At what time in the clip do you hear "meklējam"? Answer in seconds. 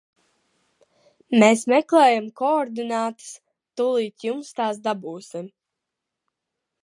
1.73-2.29